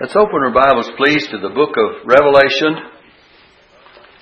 [0.00, 2.86] Let's open our Bibles, please, to the book of Revelation,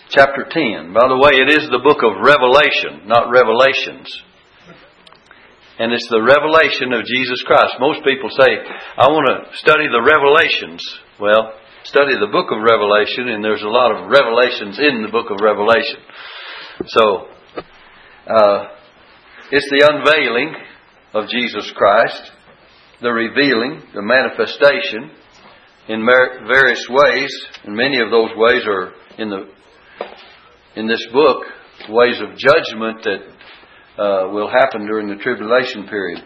[0.09, 0.97] chapter 10.
[0.97, 4.09] By the way, it is the book of Revelation, not Revelations.
[5.77, 7.77] And it's the revelation of Jesus Christ.
[7.77, 10.81] Most people say, I want to study the Revelations.
[11.21, 11.53] Well,
[11.85, 15.45] study the book of Revelation, and there's a lot of revelations in the book of
[15.45, 16.01] Revelation.
[16.89, 17.29] So,
[18.33, 18.81] uh,
[19.53, 20.57] it's the unveiling
[21.13, 22.33] of Jesus Christ,
[23.05, 25.13] the revealing, the manifestation
[25.89, 27.31] in various ways,
[27.65, 29.49] and many of those ways are in the
[30.75, 31.45] in this book
[31.89, 33.21] ways of judgment that
[33.99, 36.23] uh, will happen during the tribulation period.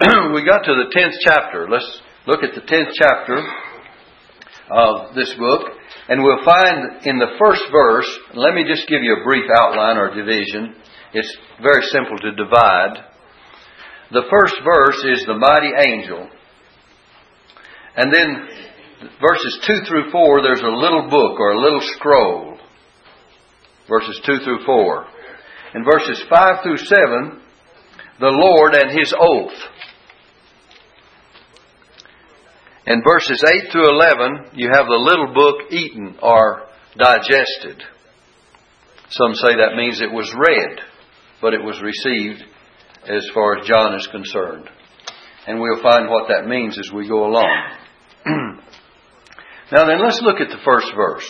[0.34, 1.68] we got to the tenth chapter.
[1.70, 3.38] Let's look at the tenth chapter
[4.70, 5.62] of this book,
[6.08, 8.18] and we'll find in the first verse.
[8.34, 10.74] Let me just give you a brief outline or division.
[11.12, 13.04] It's very simple to divide.
[14.12, 16.28] The first verse is the mighty angel.
[17.96, 18.48] And then
[19.00, 22.58] verses 2 through 4, there's a little book or a little scroll.
[23.88, 25.06] Verses 2 through 4.
[25.74, 27.40] In verses 5 through 7,
[28.20, 29.56] the Lord and His oath.
[32.86, 37.82] In verses 8 through 11, you have the little book eaten or digested.
[39.08, 40.80] Some say that means it was read,
[41.40, 42.42] but it was received
[43.08, 44.68] as far as John is concerned.
[45.46, 47.79] And we'll find what that means as we go along.
[49.72, 51.26] Now then, let's look at the first verse.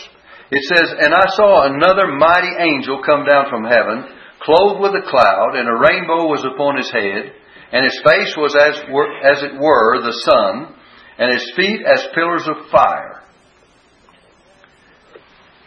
[0.51, 4.09] It says, And I saw another mighty angel come down from heaven,
[4.43, 7.33] clothed with a cloud, and a rainbow was upon his head,
[7.73, 10.75] and his face was as, as it were the sun,
[11.19, 13.23] and his feet as pillars of fire.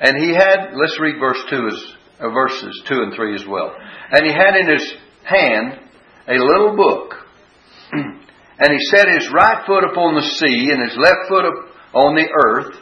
[0.02, 3.72] And he had, let's read verse 2 as, uh, verses 2 and 3 as well.
[4.12, 5.80] And he had in his hand
[6.28, 7.14] a little book,
[7.94, 11.46] and he set his right foot upon the sea, and his left foot
[11.94, 12.76] on the earth,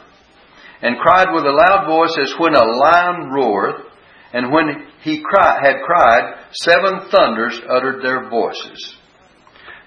[0.82, 3.86] and cried with a loud voice as when a lion roareth,
[4.32, 8.96] and when he had cried, seven thunders uttered their voices.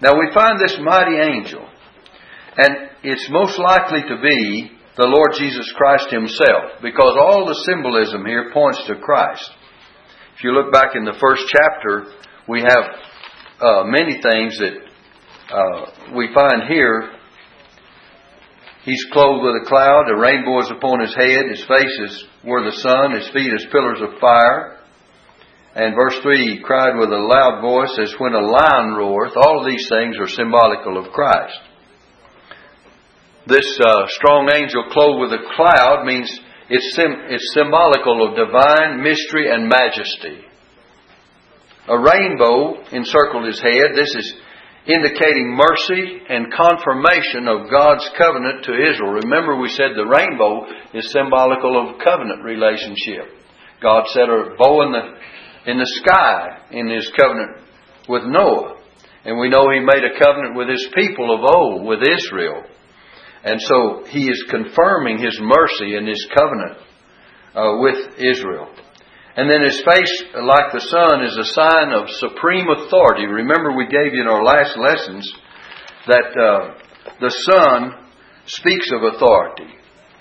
[0.02, 1.68] Now we find this mighty angel,
[2.58, 8.26] and it's most likely to be the Lord Jesus Christ Himself, because all the symbolism
[8.26, 9.52] here points to Christ.
[10.38, 12.12] If you look back in the first chapter,
[12.48, 12.86] we have
[13.60, 14.76] uh, many things that
[15.52, 17.15] uh, we find here
[18.86, 22.64] He's clothed with a cloud, a rainbow is upon his head, his face is where
[22.64, 24.78] the sun, his feet as pillars of fire.
[25.74, 29.36] And verse 3, he cried with a loud voice as when a lion roareth.
[29.36, 31.60] All of these things are symbolical of Christ.
[33.48, 36.30] This uh, strong angel clothed with a cloud means
[36.70, 40.46] it's, sim- it's symbolical of divine mystery and majesty.
[41.90, 43.94] A rainbow encircled his head.
[43.94, 44.34] This is
[44.88, 49.18] indicating mercy and confirmation of God's covenant to Israel.
[49.26, 53.34] Remember, we said the rainbow is symbolical of covenant relationship.
[53.82, 57.66] God set a bow in the, in the sky in His covenant
[58.08, 58.78] with Noah.
[59.26, 62.64] And we know He made a covenant with His people of old, with Israel.
[63.44, 66.78] And so He is confirming His mercy and His covenant
[67.56, 68.70] uh, with Israel.
[69.36, 73.28] And then his face, like the sun, is a sign of supreme authority.
[73.28, 75.28] Remember, we gave you in our last lessons
[76.08, 76.74] that uh,
[77.20, 77.92] the sun
[78.46, 79.68] speaks of authority.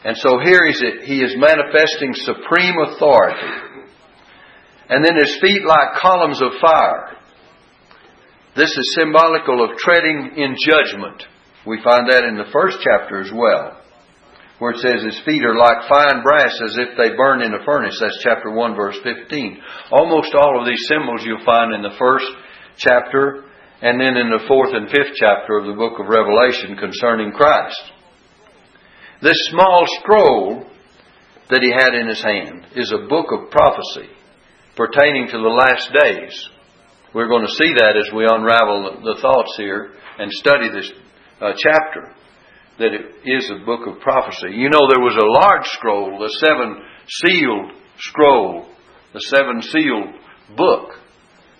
[0.05, 3.87] And so here is it, he is manifesting supreme authority.
[4.89, 7.17] And then his feet like columns of fire.
[8.57, 11.23] This is symbolical of treading in judgment.
[11.67, 13.84] We find that in the first chapter as well
[14.59, 17.65] where it says his feet are like fine brass as if they burn in a
[17.65, 17.99] furnace.
[18.01, 19.61] That's chapter 1 verse 15.
[19.91, 22.27] Almost all of these symbols you'll find in the first
[22.77, 23.45] chapter
[23.83, 27.83] and then in the fourth and fifth chapter of the book of Revelation concerning Christ.
[29.21, 30.67] This small scroll
[31.51, 34.09] that he had in his hand is a book of prophecy
[34.77, 36.35] pertaining to the last days.
[37.15, 40.91] We're going to see that as we unravel the thoughts here and study this
[41.41, 42.15] uh, chapter
[42.79, 44.51] that it is a book of prophecy.
[44.51, 48.67] You know, there was a large scroll, the seven sealed scroll,
[49.13, 50.11] the seven sealed
[50.57, 50.91] book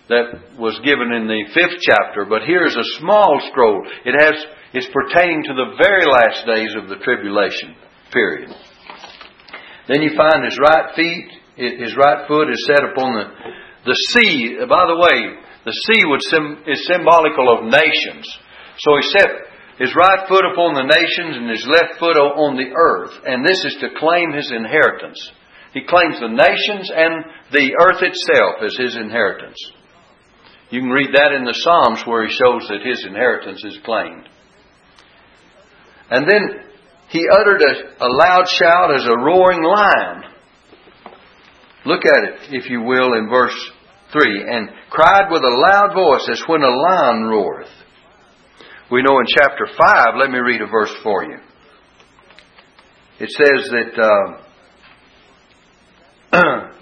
[0.09, 3.81] that was given in the fifth chapter, but here's a small scroll.
[4.05, 4.37] It has,
[4.75, 7.75] it's pertaining to the very last days of the tribulation
[8.13, 8.51] period.
[9.89, 13.27] Then you find his right feet, his right foot is set upon the,
[13.87, 14.57] the sea.
[14.69, 18.27] By the way, the sea would sim, is symbolical of nations.
[18.79, 19.29] So he set
[19.79, 23.13] his right foot upon the nations and his left foot on the earth.
[23.27, 25.19] And this is to claim his inheritance.
[25.73, 29.59] He claims the nations and the earth itself as his inheritance.
[30.71, 34.29] You can read that in the Psalms where he shows that his inheritance is claimed.
[36.11, 36.65] And then
[37.09, 40.25] He uttered a, a loud shout as a roaring lion.
[41.87, 43.57] Look at it, if you will, in verse
[44.13, 44.43] 3.
[44.49, 47.69] And cried with a loud voice as when a lion roareth.
[48.91, 51.39] We know in chapter 5, let me read a verse for you.
[53.19, 54.45] It says that uh,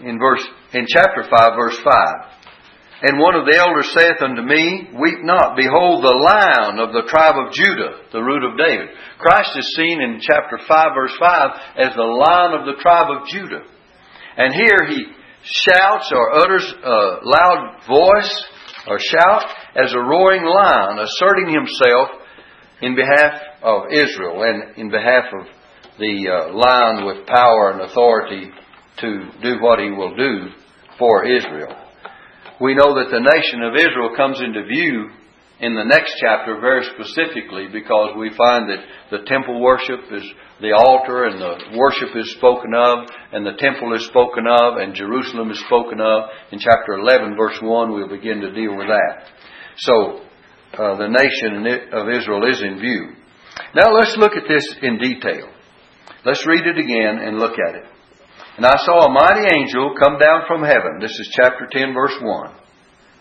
[0.09, 2.33] in verse in chapter 5, verse 5,
[3.03, 7.07] and one of the elders saith unto me, Weep not, behold the lion of the
[7.11, 8.95] tribe of Judah, the root of David.
[9.19, 11.51] Christ is seen in chapter 5, verse 5,
[11.83, 13.63] as the lion of the tribe of Judah.
[14.37, 15.07] And here he
[15.43, 18.45] shouts or utters a loud voice
[18.87, 22.09] or shout as a roaring lion, asserting himself
[22.81, 25.47] in behalf of Israel and in behalf of
[25.99, 28.51] the uh, lion with power and authority
[28.99, 30.49] to do what he will do
[30.99, 31.77] for Israel
[32.63, 35.11] we know that the nation of Israel comes into view
[35.59, 40.23] in the next chapter very specifically because we find that the temple worship is
[40.63, 44.95] the altar and the worship is spoken of and the temple is spoken of and
[44.95, 46.31] Jerusalem is spoken of.
[46.53, 49.27] In chapter 11 verse 1 we'll begin to deal with that.
[49.77, 50.21] So,
[50.75, 53.15] uh, the nation of Israel is in view.
[53.75, 55.49] Now let's look at this in detail.
[56.25, 57.85] Let's read it again and look at it.
[58.57, 60.99] And I saw a mighty angel come down from heaven.
[61.01, 62.55] This is chapter 10, verse 1.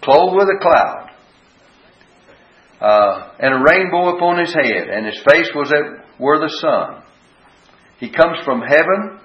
[0.01, 1.07] Clothed with a cloud.
[2.81, 7.03] Uh, and a rainbow upon his head, and his face was as were the sun.
[7.99, 9.19] He comes from heaven.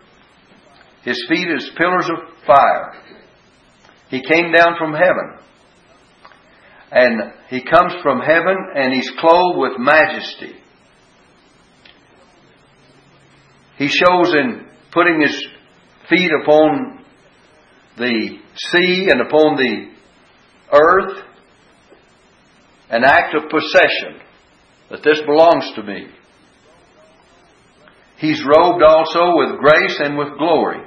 [1.05, 2.93] His feet as pillars of fire.
[4.11, 5.39] He came down from heaven.
[6.91, 10.55] And he comes from heaven and he's clothed with majesty.
[13.77, 15.47] He shows in putting his
[16.09, 17.05] feet upon
[17.99, 19.91] the sea and upon the
[20.73, 21.23] earth
[22.89, 24.21] an act of possession
[24.91, 26.07] that this belongs to me.
[28.19, 30.83] He's robed also with grace and with glory.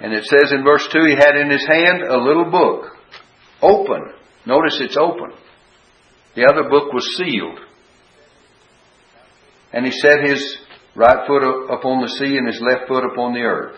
[0.00, 2.96] And it says in verse 2 he had in his hand a little book,
[3.60, 4.12] open.
[4.46, 5.32] Notice it's open.
[6.34, 7.58] The other book was sealed.
[9.72, 10.58] And he set his
[10.94, 13.76] right foot upon the sea and his left foot upon the earth.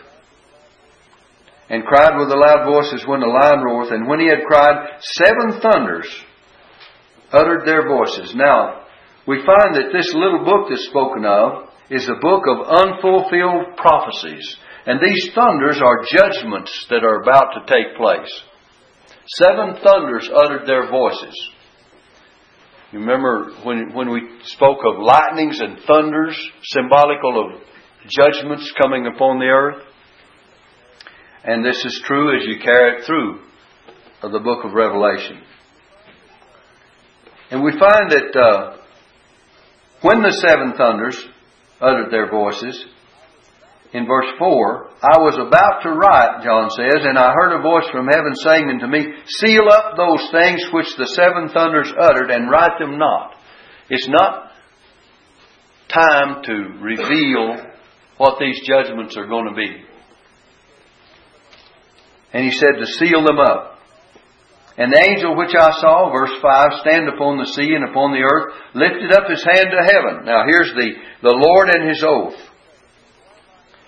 [1.69, 3.93] And cried with a loud voice as when a lion roareth.
[3.93, 6.08] And when he had cried, seven thunders
[7.32, 8.34] uttered their voices.
[8.34, 8.87] Now,
[9.26, 14.56] we find that this little book that's spoken of is a book of unfulfilled prophecies.
[14.86, 18.42] And these thunders are judgments that are about to take place.
[19.26, 21.50] Seven thunders uttered their voices.
[22.92, 27.60] You remember when, when we spoke of lightnings and thunders, symbolical of
[28.08, 29.84] judgments coming upon the earth?
[31.44, 33.40] And this is true as you carry it through
[34.22, 35.42] of the book of Revelation.
[37.50, 38.76] And we find that uh,
[40.02, 41.16] when the seven thunders
[41.80, 42.84] uttered their voices,
[43.92, 47.90] in verse 4, I was about to write, John says, and I heard a voice
[47.90, 52.50] from heaven saying unto me, Seal up those things which the seven thunders uttered and
[52.50, 53.34] write them not.
[53.88, 54.52] It's not
[55.88, 57.66] time to reveal
[58.16, 59.82] what these judgments are going to be.
[62.32, 63.78] And he said to seal them up.
[64.78, 68.22] And the angel which I saw, verse 5, stand upon the sea and upon the
[68.22, 70.25] earth, lifted up his hand to heaven.
[70.25, 72.38] Now here's the, the Lord and his oath.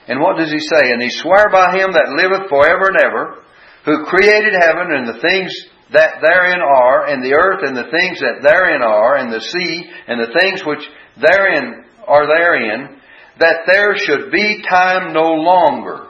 [0.08, 0.92] And what does he say?
[0.92, 3.42] And he sware by him that liveth forever and ever,
[3.84, 5.52] who created heaven and the things
[5.92, 9.90] that therein are, and the earth and the things that therein are, and the sea
[10.08, 10.82] and the things which
[11.20, 13.00] therein are therein,
[13.38, 16.08] that there should be time no longer.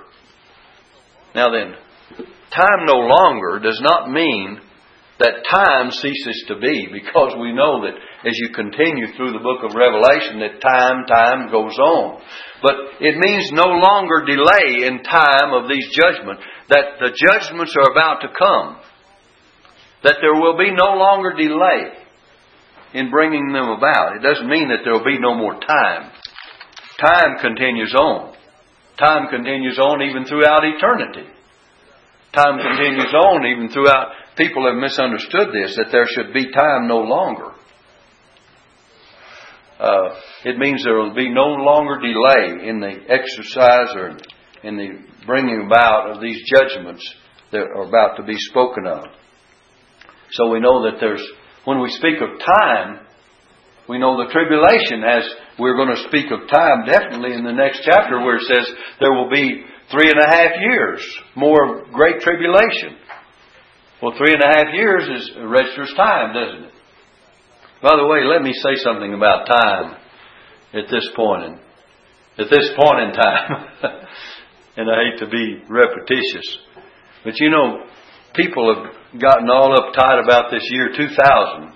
[1.34, 1.74] Now then,
[2.50, 4.60] time no longer does not mean
[5.22, 7.94] that time ceases to be because we know that
[8.26, 12.20] as you continue through the book of Revelation that time, time goes on.
[12.62, 17.90] But it means no longer delay in time of these judgments, that the judgments are
[17.90, 18.78] about to come.
[20.04, 21.94] That there will be no longer delay
[22.94, 24.16] in bringing them about.
[24.16, 26.10] It doesn't mean that there will be no more time.
[27.00, 28.34] Time continues on.
[28.98, 31.31] Time continues on even throughout eternity.
[32.34, 34.12] Time continues on even throughout.
[34.36, 37.52] People have misunderstood this, that there should be time no longer.
[39.78, 44.16] Uh, it means there will be no longer delay in the exercise or
[44.62, 44.88] in the
[45.26, 47.02] bringing about of these judgments
[47.50, 49.04] that are about to be spoken of.
[50.30, 51.22] So we know that there's,
[51.64, 53.06] when we speak of time,
[53.88, 57.82] we know the tribulation as we're going to speak of time definitely in the next
[57.84, 61.00] chapter where it says there will be three and a half years
[61.36, 62.98] more great tribulation.
[64.02, 66.72] Well, three and a half years is a registers time, doesn't it?
[67.82, 69.96] By the way, let me say something about time.
[70.72, 71.52] at this point in,
[72.38, 73.50] at this point in time.
[74.76, 76.58] and I hate to be repetitious.
[77.24, 77.84] But you know,
[78.34, 81.72] people have gotten all uptight about this year 2000.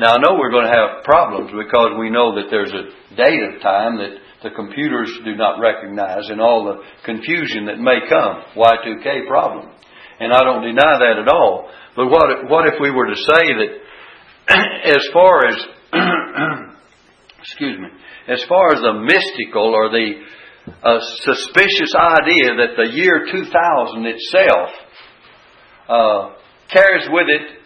[0.00, 3.42] Now I know we're going to have problems because we know that there's a date
[3.44, 8.42] of time that the computers do not recognize and all the confusion that may come.
[8.56, 9.70] Y2K problem.
[10.18, 11.68] And I don't deny that at all.
[11.96, 13.80] But what if, what if we were to say that
[14.96, 15.56] as far as,
[17.40, 17.88] excuse me,
[18.28, 20.22] as far as the mystical or the
[20.82, 24.70] uh, suspicious idea that the year 2000 itself
[25.88, 26.34] uh,
[26.70, 27.58] carries with it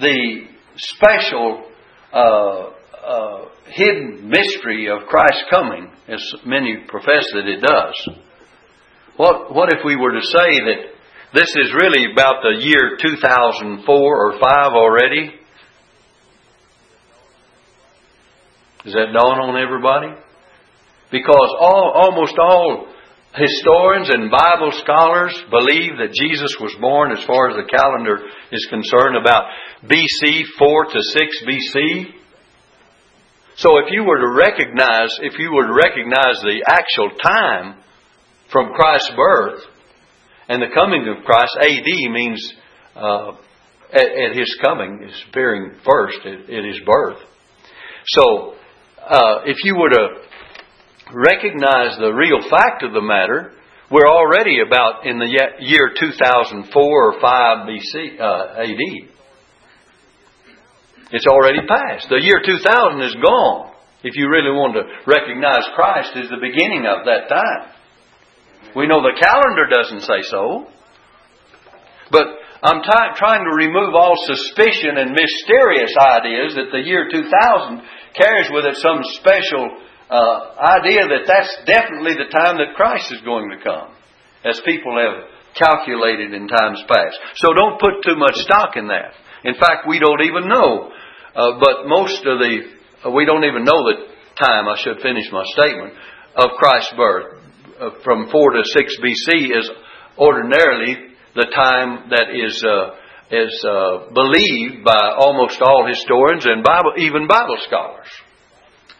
[0.00, 1.64] the special
[2.12, 2.70] uh,
[3.04, 8.08] uh, hidden mystery of Christ's coming, as many profess that it does.
[9.16, 10.92] What, what if we were to say that
[11.34, 14.40] this is really about the year 2004 or 5
[14.72, 15.32] already?
[18.84, 20.20] Does that dawn on everybody?
[21.10, 22.88] Because all, almost all
[23.34, 28.66] historians and Bible scholars believe that Jesus was born, as far as the calendar is
[28.68, 29.44] concerned, about
[29.84, 32.21] BC 4 to 6 BC.
[33.56, 37.82] So if you were to recognize, if you were to recognize the actual time
[38.50, 39.60] from Christ's birth
[40.48, 42.52] and the coming of Christ, AD means
[42.96, 43.32] uh,
[43.92, 47.18] at, at, His coming, His appearing first at, at His birth.
[48.06, 48.54] So
[49.06, 50.08] uh, if you were to
[51.12, 53.52] recognize the real fact of the matter,
[53.90, 55.26] we're already about in the
[55.60, 59.11] year 2004 or 5 BC uh, AD.
[61.12, 62.08] It's already passed.
[62.08, 62.64] The year 2000
[63.04, 63.72] is gone.
[64.02, 67.70] If you really want to recognize Christ as the beginning of that time.
[68.74, 70.66] We know the calendar doesn't say so.
[72.10, 72.26] But
[72.64, 77.22] I'm t- trying to remove all suspicion and mysterious ideas that the year 2000
[78.16, 79.68] carries with it some special
[80.10, 83.92] uh, idea that that's definitely the time that Christ is going to come,
[84.44, 87.16] as people have calculated in times past.
[87.36, 89.16] So don't put too much stock in that.
[89.44, 90.92] In fact, we don't even know
[91.34, 92.54] uh, but most of the,
[93.04, 95.94] uh, we don't even know the time, I should finish my statement,
[96.36, 97.40] of Christ's birth.
[97.80, 99.70] Uh, from 4 to 6 BC is
[100.18, 102.94] ordinarily the time that is, uh,
[103.32, 108.08] is uh, believed by almost all historians and Bible, even Bible scholars.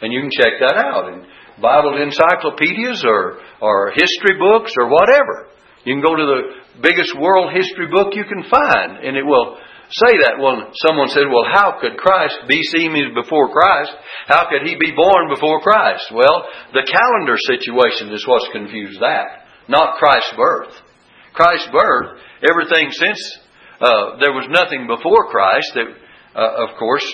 [0.01, 1.27] And you can check that out in
[1.61, 5.53] Bible encyclopedias or, or history books or whatever.
[5.85, 6.43] You can go to the
[6.81, 9.59] biggest world history book you can find, and it will
[9.93, 10.41] say that.
[10.41, 13.93] Well, someone said, well, how could Christ, BC means before Christ,
[14.27, 16.09] how could he be born before Christ?
[16.13, 20.73] Well, the calendar situation is what's confused that, not Christ's birth.
[21.35, 23.21] Christ's birth, everything since
[23.81, 25.89] uh, there was nothing before Christ, that,
[26.37, 27.05] uh, of course,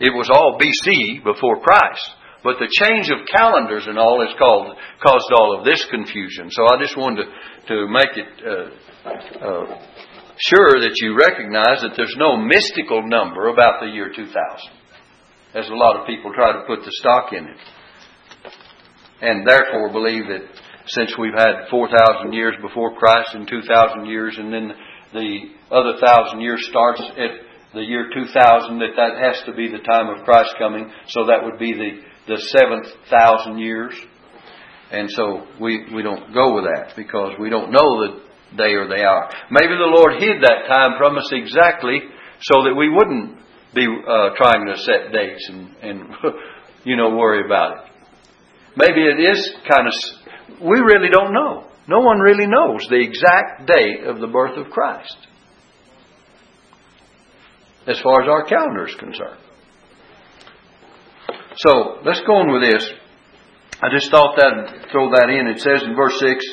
[0.00, 2.10] it was all BC before Christ.
[2.42, 6.50] But the change of calendars and all has called, caused all of this confusion.
[6.50, 7.30] So I just wanted to,
[7.68, 9.08] to make it uh,
[9.40, 9.78] uh
[10.38, 14.34] sure that you recognize that there's no mystical number about the year 2000,
[15.54, 17.60] as a lot of people try to put the stock in it.
[19.20, 20.42] And therefore believe that
[20.86, 24.72] since we've had 4,000 years before Christ and 2,000 years, and then
[25.12, 25.38] the
[25.70, 27.30] other thousand years starts at
[27.72, 31.42] the year 2000, that that has to be the time of Christ coming, so that
[31.42, 33.94] would be the, the seventh thousand years.
[34.90, 38.20] And so we, we don't go with that because we don't know that
[38.56, 39.30] day or the hour.
[39.50, 42.00] Maybe the Lord hid that time from us exactly
[42.40, 43.38] so that we wouldn't
[43.74, 46.00] be uh, trying to set dates and, and
[46.84, 47.92] you know, worry about it.
[48.76, 51.68] Maybe it is kind of, we really don't know.
[51.86, 55.16] No one really knows the exact date of the birth of Christ
[57.86, 59.40] as far as our calendar is concerned.
[61.56, 62.90] So let's go on with this.
[63.82, 65.46] I just thought that throw that in.
[65.46, 66.44] It says in verse six,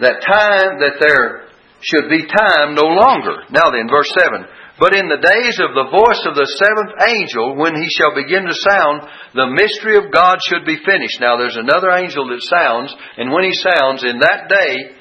[0.00, 1.48] that time that there
[1.80, 3.46] should be time no longer.
[3.50, 4.46] Now then, verse 7.
[4.78, 8.46] But in the days of the voice of the seventh angel, when he shall begin
[8.46, 11.18] to sound, the mystery of God should be finished.
[11.18, 14.94] Now there's another angel that sounds, and when he sounds, in that day,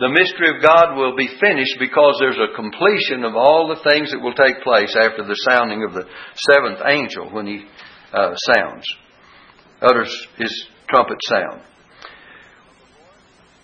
[0.00, 4.08] the mystery of God will be finished because there's a completion of all the things
[4.08, 6.08] that will take place after the sounding of the
[6.48, 7.68] seventh angel when he
[8.16, 8.88] uh, sounds,
[9.84, 10.52] utters his
[10.88, 11.60] trumpet sound.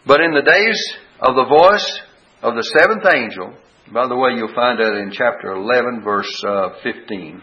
[0.07, 0.81] But in the days
[1.21, 2.01] of the voice
[2.43, 3.55] of the seventh angel,
[3.93, 7.43] by the way, you'll find that in chapter 11, verse uh, 15.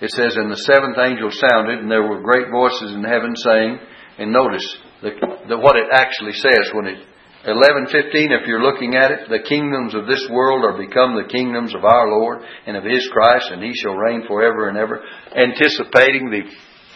[0.00, 3.78] It says, And the seventh angel sounded, and there were great voices in heaven saying,
[4.18, 4.66] and notice
[5.02, 5.10] the,
[5.48, 6.98] the, what it actually says when it
[7.46, 11.72] 11:15 if you're looking at it the kingdoms of this world are become the kingdoms
[11.72, 15.00] of our Lord and of his Christ and he shall reign forever and ever
[15.36, 16.42] anticipating the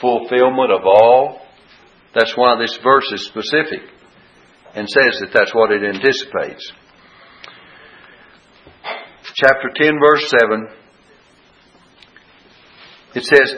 [0.00, 1.41] fulfillment of all.
[2.14, 3.80] That's why this verse is specific
[4.74, 6.72] and says that that's what it anticipates.
[9.34, 10.68] Chapter 10, verse 7,
[13.14, 13.54] it says,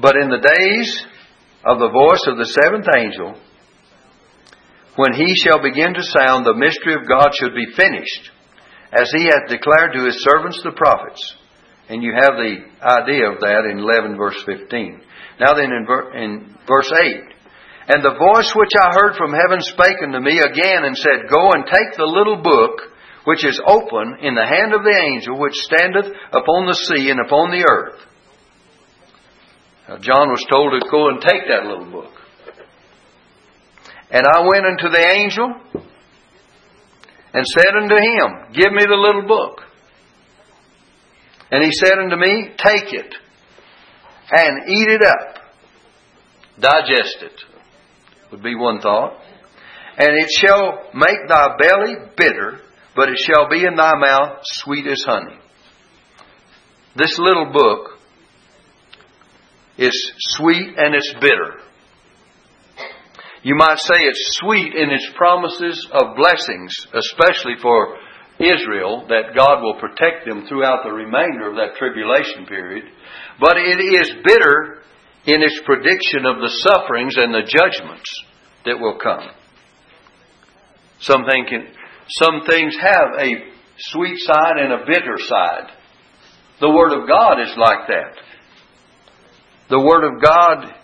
[0.00, 1.06] But in the days
[1.64, 3.40] of the voice of the seventh angel,
[4.96, 8.30] when he shall begin to sound, the mystery of God should be finished,
[8.92, 11.34] as he hath declared to his servants the prophets.
[11.88, 15.02] And you have the idea of that in 11 verse 15.
[15.40, 17.34] Now then in, ver- in verse 8.
[17.86, 21.52] And the voice which I heard from heaven spake unto me again and said, Go
[21.52, 22.80] and take the little book
[23.24, 27.20] which is open in the hand of the angel which standeth upon the sea and
[27.20, 28.00] upon the earth.
[29.88, 32.12] Now John was told to go and take that little book.
[34.10, 35.52] And I went unto the angel
[37.34, 39.60] and said unto him, Give me the little book.
[41.50, 43.14] And he said unto me, Take it
[44.36, 45.38] and eat it up.
[46.60, 47.40] Digest it,
[48.30, 49.20] would be one thought.
[49.96, 52.60] And it shall make thy belly bitter,
[52.96, 55.38] but it shall be in thy mouth sweet as honey.
[56.96, 57.98] This little book
[59.78, 61.60] is sweet and it's bitter.
[63.42, 67.96] You might say it's sweet in its promises of blessings, especially for
[68.44, 72.84] Israel, that God will protect them throughout the remainder of that tribulation period.
[73.40, 74.82] But it is bitter
[75.26, 78.10] in its prediction of the sufferings and the judgments
[78.66, 79.28] that will come.
[81.00, 81.66] Some, can,
[82.08, 83.30] some things have a
[83.78, 85.70] sweet side and a bitter side.
[86.60, 88.16] The Word of God is like that.
[89.70, 90.74] The Word of God,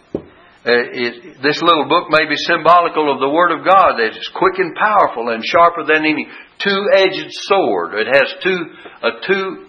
[0.60, 4.30] Uh, it, this little book may be symbolical of the Word of God that is
[4.36, 7.94] quick and powerful and sharper than any two-edged sword.
[7.94, 8.58] It has two,
[9.02, 9.66] a two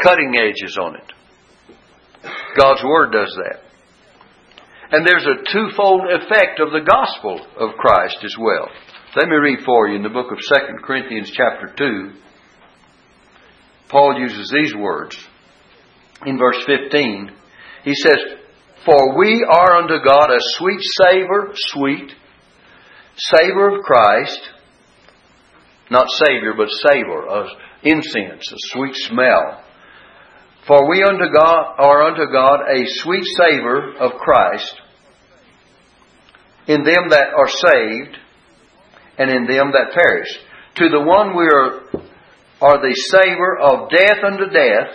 [0.00, 1.12] cutting edges on it.
[2.56, 3.60] God's Word does that.
[4.90, 8.68] And there's a twofold effect of the gospel of Christ as well.
[9.16, 12.12] Let me read for you in the book of 2 Corinthians chapter 2.
[13.88, 15.16] Paul uses these words.
[16.24, 17.30] In verse 15,
[17.84, 18.18] he says,
[18.88, 22.10] For we are unto God a sweet savor, sweet,
[23.16, 24.40] savor of Christ,
[25.90, 27.48] not Savior, but savor, of
[27.82, 29.62] incense, a sweet smell.
[30.66, 34.74] For we unto God are unto God a sweet savor of Christ
[36.66, 38.16] in them that are saved
[39.18, 40.30] and in them that perish.
[40.76, 42.02] To the one we are,
[42.62, 44.94] are the savor of death unto death,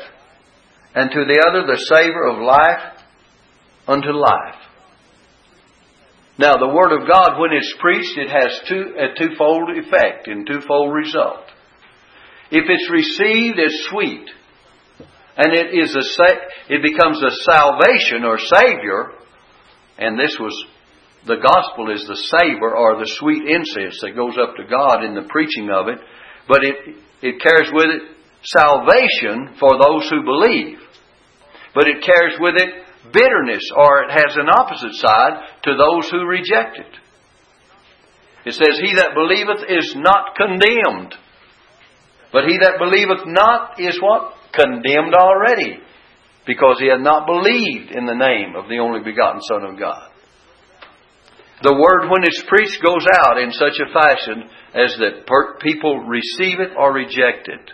[0.96, 2.93] and to the other the savor of life
[3.88, 4.60] unto life.
[6.38, 10.48] Now, the Word of God, when it's preached, it has two, a twofold effect and
[10.48, 11.46] twofold result.
[12.50, 14.26] If it's received as sweet,
[15.38, 19.12] and it is a, it becomes a salvation or savior,
[19.98, 20.54] and this was,
[21.26, 25.14] the gospel is the savor or the sweet incense that goes up to God in
[25.14, 26.00] the preaching of it,
[26.48, 26.76] but it,
[27.22, 28.02] it carries with it
[28.44, 30.80] salvation for those who believe.
[31.74, 32.83] But it carries with it
[33.14, 36.94] bitterness, or it has an opposite side to those who reject it.
[38.46, 41.16] It says, He that believeth is not condemned.
[42.34, 44.34] But he that believeth not is what?
[44.52, 45.78] Condemned already.
[46.46, 50.10] Because he hath not believed in the name of the only begotten Son of God.
[51.62, 55.30] The word, when it's preached, goes out in such a fashion as that
[55.62, 57.72] people receive it or reject it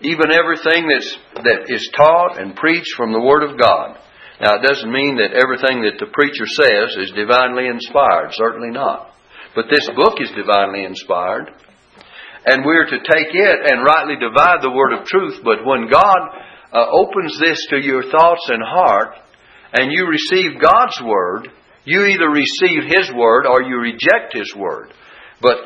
[0.00, 3.98] even everything that's, that is taught and preached from the Word of God.
[4.40, 8.36] Now, it doesn't mean that everything that the preacher says is divinely inspired.
[8.36, 9.16] Certainly not.
[9.54, 11.48] But this book is divinely inspired.
[12.44, 15.40] And we're to take it and rightly divide the Word of truth.
[15.42, 16.20] But when God
[16.70, 19.16] uh, opens this to your thoughts and heart,
[19.72, 21.48] and you receive God's Word,
[21.84, 24.92] you either receive His Word or you reject His Word.
[25.40, 25.56] But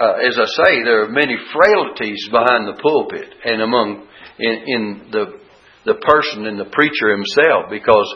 [0.00, 4.06] uh, as I say, there are many frailties behind the pulpit and among
[4.38, 5.38] in, in the
[5.84, 8.14] the person and the preacher himself, because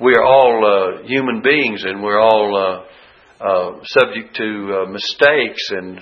[0.00, 5.70] we are all uh, human beings and we're all uh, uh subject to uh, mistakes
[5.70, 6.00] and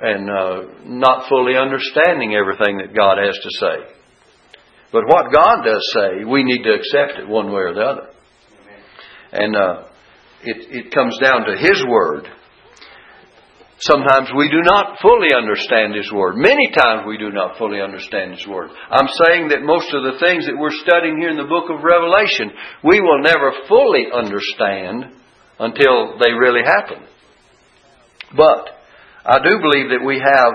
[0.00, 3.94] and uh, not fully understanding everything that God has to say.
[4.92, 8.08] But what God does say, we need to accept it one way or the other.
[9.32, 9.56] And
[10.42, 12.28] it, it comes down to His Word
[13.82, 16.38] Sometimes we do not fully understand His Word.
[16.38, 18.70] Many times we do not fully understand His Word.
[18.70, 21.82] I'm saying that most of the things that we're studying here in the book of
[21.82, 22.54] Revelation,
[22.86, 25.18] we will never fully understand
[25.58, 27.02] until they really happen.
[28.38, 28.70] But
[29.26, 30.54] I do believe that we have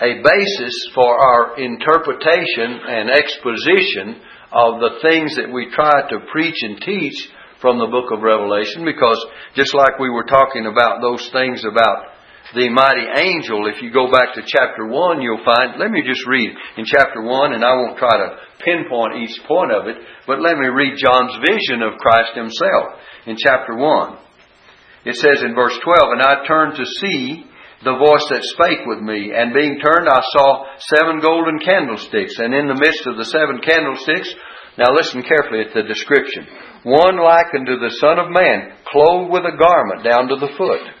[0.00, 4.16] a basis for our interpretation and exposition
[4.48, 7.28] of the things that we try to preach and teach
[7.60, 9.20] from the book of Revelation because
[9.54, 12.11] just like we were talking about those things about
[12.52, 16.20] the mighty angel, if you go back to chapter 1, you'll find, let me just
[16.28, 19.96] read in chapter 1, and I won't try to pinpoint each point of it,
[20.28, 25.08] but let me read John's vision of Christ himself in chapter 1.
[25.08, 27.48] It says in verse 12, And I turned to see
[27.88, 32.52] the voice that spake with me, and being turned I saw seven golden candlesticks, and
[32.52, 34.28] in the midst of the seven candlesticks,
[34.76, 36.46] now listen carefully at the description.
[36.84, 41.00] One like unto the Son of Man, clothed with a garment down to the foot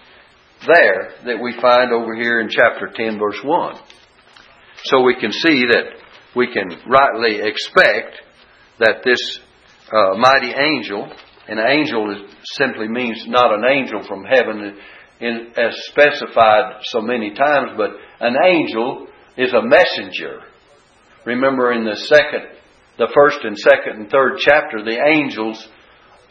[0.65, 3.75] there that we find over here in chapter 10, verse 1.
[4.85, 6.01] So we can see that
[6.35, 8.21] we can rightly expect
[8.79, 9.39] that this
[9.91, 11.11] uh, mighty angel,
[11.47, 14.77] an angel is, simply means not an angel from heaven
[15.19, 20.39] in, as specified so many times, but an angel is a messenger.
[21.25, 22.47] Remember in the second,
[22.97, 25.67] the first and second and third chapter, the angels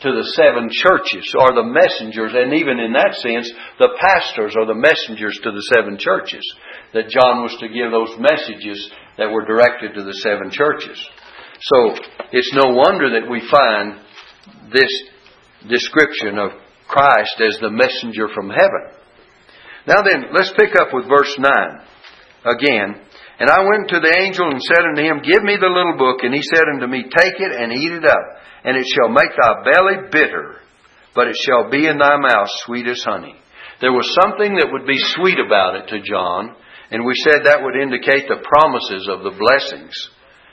[0.02, 4.66] to the seven churches or the messengers, and even in that sense, the pastors are
[4.66, 6.44] the messengers to the seven churches.
[6.94, 10.96] That John was to give those messages that were directed to the seven churches.
[11.60, 11.94] So
[12.32, 14.00] it's no wonder that we find
[14.72, 14.92] this
[15.68, 16.56] description of
[16.88, 18.96] Christ as the messenger from heaven.
[19.86, 21.52] Now then, let's pick up with verse 9
[22.44, 23.04] again.
[23.40, 26.20] And I went to the angel and said unto him, Give me the little book.
[26.22, 29.32] And he said unto me, Take it and eat it up and it shall make
[29.32, 30.60] thy belly bitter,
[31.14, 33.34] but it shall be in thy mouth sweet as honey.
[33.80, 36.54] There was something that would be sweet about it to John,
[36.90, 39.94] and we said that would indicate the promises of the blessings.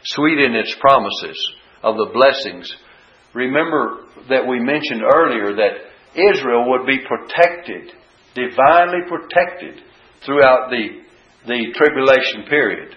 [0.04, 1.38] Sweet in its promises
[1.84, 2.72] of the blessings.
[3.34, 5.84] Remember that we mentioned earlier that
[6.16, 7.92] Israel would be protected,
[8.34, 9.84] divinely protected
[10.26, 11.04] throughout the,
[11.48, 12.96] the tribulation period.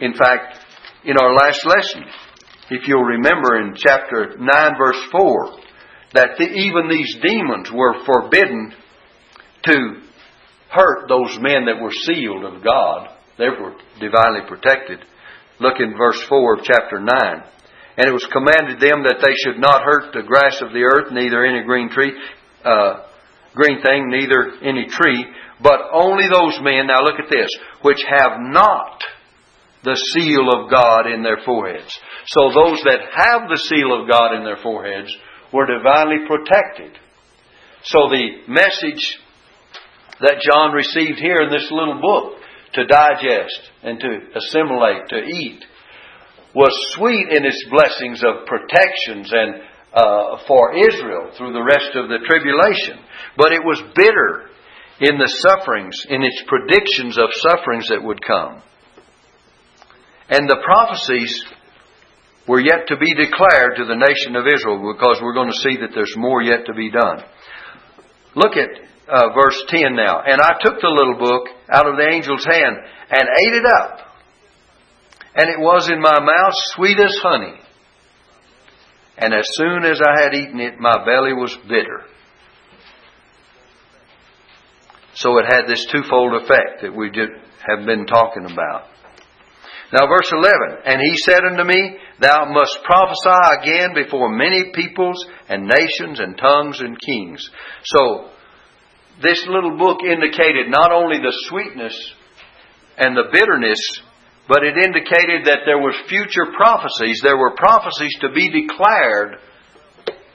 [0.00, 0.58] In fact,
[1.04, 2.04] in our last lesson,
[2.70, 5.58] if you'll remember in chapter 9, verse 4,
[6.14, 8.72] that the, even these demons were forbidden
[9.64, 10.02] to
[10.70, 13.08] hurt those men that were sealed of God.
[13.38, 15.04] They were divinely protected.
[15.60, 17.08] Look in verse 4 of chapter 9.
[17.96, 21.12] And it was commanded them that they should not hurt the grass of the earth,
[21.12, 22.12] neither any green tree,
[22.64, 23.04] uh,
[23.54, 25.26] green thing, neither any tree,
[25.62, 27.48] but only those men, now look at this,
[27.82, 29.02] which have not
[29.84, 31.98] the seal of God in their foreheads.
[32.26, 35.14] So those that have the seal of God in their foreheads
[35.52, 36.98] were divinely protected.
[37.84, 39.18] So the message
[40.20, 42.38] that John received here in this little book
[42.74, 45.64] to digest and to assimilate, to eat,
[46.54, 52.08] was sweet in its blessings of protections and uh, for Israel through the rest of
[52.08, 53.02] the tribulation.
[53.36, 54.51] But it was bitter
[55.02, 58.62] in the sufferings, in its predictions of sufferings that would come.
[60.30, 61.44] And the prophecies
[62.46, 65.76] were yet to be declared to the nation of Israel because we're going to see
[65.82, 67.18] that there's more yet to be done.
[68.34, 68.70] Look at
[69.10, 70.22] uh, verse 10 now.
[70.22, 72.76] And I took the little book out of the angel's hand
[73.10, 73.98] and ate it up.
[75.34, 77.58] And it was in my mouth sweet as honey.
[79.18, 82.06] And as soon as I had eaten it, my belly was bitter.
[85.14, 87.32] So it had this twofold effect that we just
[87.68, 88.88] have been talking about.
[89.92, 95.26] Now, verse 11, And he said unto me, Thou must prophesy again before many peoples
[95.48, 97.50] and nations and tongues and kings.
[97.84, 98.30] So,
[99.22, 101.94] this little book indicated not only the sweetness
[102.96, 103.78] and the bitterness,
[104.48, 107.20] but it indicated that there was future prophecies.
[107.22, 109.36] There were prophecies to be declared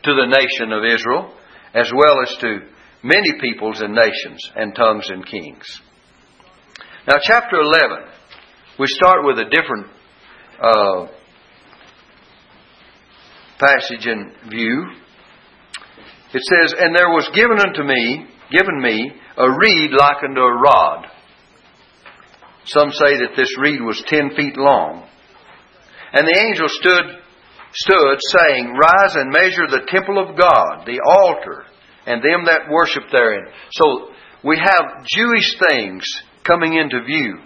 [0.04, 1.34] to the nation of Israel,
[1.74, 2.60] as well as to
[3.04, 5.66] many peoples and nations and tongues and kings.
[7.08, 8.08] Now, chapter 11
[8.80, 9.88] we start with a different
[10.62, 11.08] uh,
[13.60, 14.86] passage and view.
[16.34, 20.62] It says, And there was given unto me, given me, a reed like unto a
[20.62, 21.08] rod.
[22.66, 25.08] Some say that this reed was ten feet long.
[26.14, 27.18] And the angel stood,
[27.74, 31.66] stood, saying, Rise and measure the temple of God, the altar,
[32.08, 33.46] and them that worship therein.
[33.72, 34.08] So
[34.44, 36.04] we have Jewish things
[36.44, 37.40] coming into view.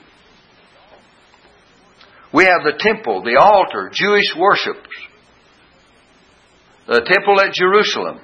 [2.31, 4.89] We have the temple, the altar, Jewish worships,
[6.87, 8.19] the temple at Jerusalem.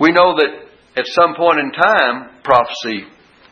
[0.00, 0.64] We know that
[0.96, 3.04] at some point in time, prophecy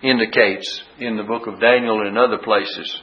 [0.03, 3.03] indicates in the book of Daniel and other places,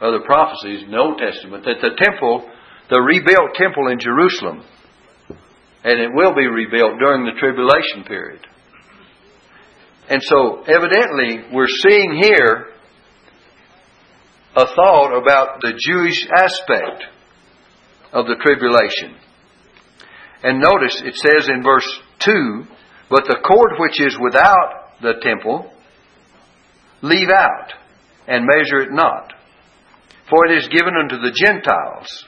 [0.00, 2.48] other prophecies in the Old Testament, that the temple,
[2.90, 4.64] the rebuilt temple in Jerusalem,
[5.86, 8.44] and it will be rebuilt during the tribulation period.
[10.08, 12.66] And so, evidently, we're seeing here
[14.56, 17.04] a thought about the Jewish aspect
[18.12, 19.14] of the tribulation.
[20.42, 22.64] And notice it says in verse 2
[23.08, 25.72] But the court which is without the temple,
[27.00, 27.74] leave out,
[28.26, 29.32] and measure it not.
[30.28, 32.24] For it is given unto the Gentiles,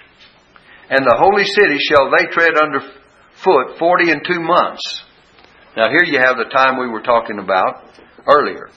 [0.91, 2.98] and the holy city shall they tread under
[3.45, 5.05] foot forty and two months.
[5.77, 7.85] Now, here you have the time we were talking about
[8.27, 8.69] earlier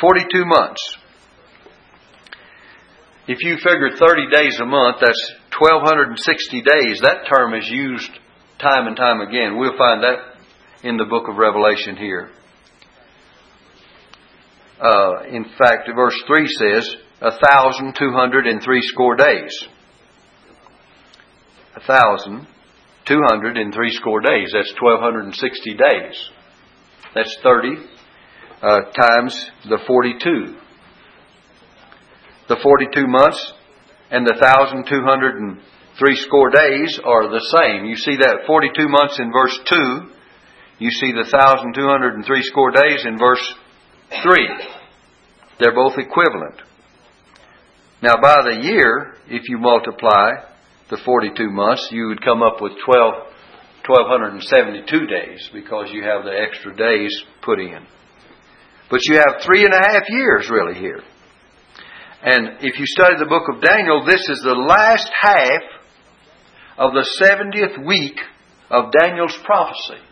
[0.00, 0.96] 42 months.
[3.28, 7.00] If you figure 30 days a month, that's 1,260 days.
[7.00, 8.10] That term is used
[8.58, 9.56] time and time again.
[9.56, 10.18] We'll find that
[10.82, 12.30] in the book of Revelation here.
[14.80, 17.30] Uh, in fact, verse 3 says, a
[21.86, 22.46] thousand
[23.06, 24.52] two hundred and three score days.
[24.52, 25.72] Thousand two hundred and three score days.
[25.72, 26.30] That's 1,260 days.
[27.14, 27.92] That's 30
[28.62, 30.56] uh, times the 42.
[32.48, 33.52] The 42 months
[34.10, 37.86] and the 1,203 score days are the same.
[37.86, 39.76] You see that 42 months in verse 2.
[40.78, 43.54] You see the 1,203 score days in verse
[44.22, 44.48] 3.
[45.58, 46.60] They're both equivalent.
[48.02, 50.51] Now, by the year, if you multiply
[50.92, 53.14] the 42 months, you would come up with 12,
[53.88, 57.80] 1,272 days because you have the extra days put in.
[58.90, 61.00] But you have three and a half years really here.
[62.22, 65.62] And if you study the book of Daniel, this is the last half
[66.76, 68.20] of the 70th week
[68.70, 70.04] of Daniel's prophecy.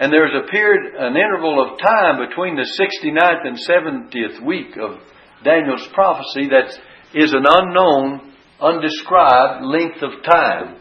[0.00, 4.98] And there's a period, an interval of time between the 69th and 70th week of
[5.44, 6.76] Daniel's prophecy that
[7.14, 8.29] is an unknown,
[8.60, 10.76] undescribed length of time.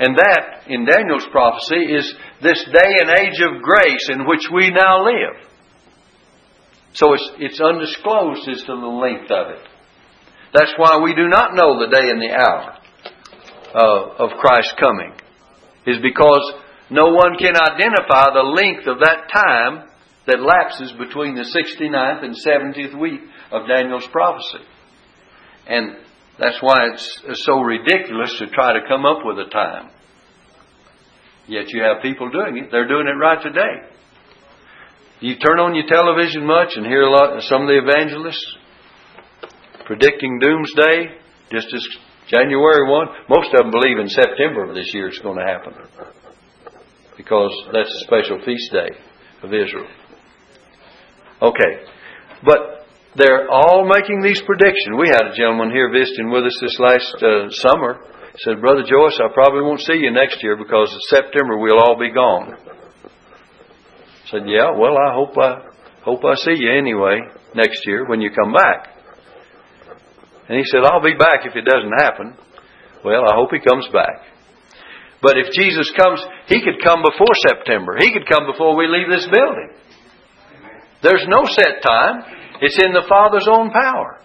[0.00, 4.70] And that, in Daniel's prophecy, is this day and age of grace in which we
[4.70, 5.48] now live.
[6.94, 9.68] So it's, it's undisclosed as to the length of it.
[10.52, 12.78] That's why we do not know the day and the hour
[13.74, 15.12] uh, of Christ's coming,
[15.86, 16.54] is because
[16.90, 19.88] no one can identify the length of that time
[20.26, 24.64] that lapses between the 69th and 70th week of Daniel's prophecy.
[25.66, 25.96] And
[26.38, 29.90] that's why it's so ridiculous to try to come up with a time.
[31.48, 32.70] Yet you have people doing it.
[32.70, 33.88] They're doing it right today.
[35.20, 38.56] You turn on your television much and hear a lot of some of the evangelists
[39.84, 41.16] predicting doomsday,
[41.50, 41.84] just as
[42.28, 43.06] January 1.
[43.28, 45.72] Most of them believe in September of this year it's going to happen.
[47.16, 48.90] Because that's a special feast day
[49.42, 49.88] of Israel.
[51.42, 51.82] Okay.
[52.44, 52.77] But
[53.18, 54.94] they're all making these predictions.
[54.98, 57.98] We had a gentleman here visiting with us this last uh, summer.
[58.32, 61.80] He said, Brother Joyce, I probably won't see you next year because in September we'll
[61.80, 62.54] all be gone.
[62.54, 65.66] I said, Yeah, well, I hope I
[66.04, 67.20] hope I see you anyway
[67.54, 68.94] next year when you come back.
[70.48, 72.34] And he said, I'll be back if it doesn't happen.
[73.04, 74.22] Well, I hope he comes back.
[75.20, 77.96] But if Jesus comes, he could come before September.
[77.98, 79.70] He could come before we leave this building.
[81.02, 82.37] There's no set time.
[82.60, 84.20] It's in the Father's own power.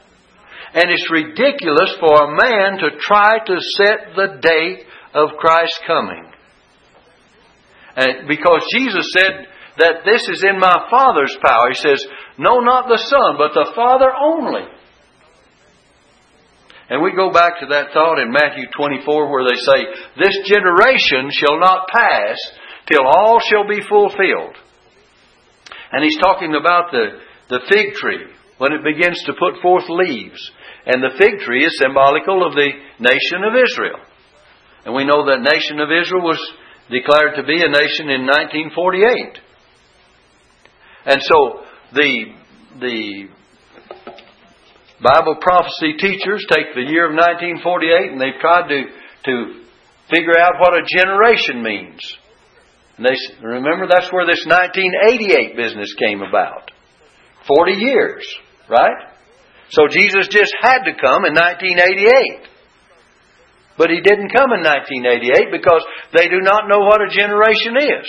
[0.74, 6.32] And it's ridiculous for a man to try to set the date of Christ's coming.
[7.96, 11.69] And because Jesus said that this is in my Father's power.
[11.69, 12.06] He says,
[12.38, 14.69] No, not the Son, but the Father only.
[16.89, 19.80] And we go back to that thought in Matthew 24 where they say,
[20.17, 22.38] This generation shall not pass
[22.86, 24.58] till all shall be fulfilled.
[25.91, 27.17] And he's talking about the,
[27.49, 28.25] the fig tree
[28.58, 30.39] when it begins to put forth leaves.
[30.86, 33.99] And the fig tree is symbolical of the nation of Israel.
[34.86, 36.39] And we know that nation of Israel was
[36.91, 39.39] declared to be a nation in 1948.
[41.06, 42.25] And so the
[42.79, 43.27] the
[45.01, 48.79] Bible prophecy teachers take the year of 1948 and they've tried to
[49.25, 49.63] to
[50.12, 51.99] figure out what a generation means.
[52.97, 56.72] And they remember that's where this 1988 business came about.
[57.47, 58.25] 40 years,
[58.69, 59.13] right?
[59.69, 62.49] So Jesus just had to come in 1988.
[63.77, 65.82] But he didn't come in 1988 because
[66.13, 68.06] they do not know what a generation is.